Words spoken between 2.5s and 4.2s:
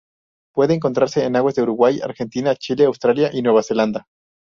Chile, Australia y Nueva Zelanda.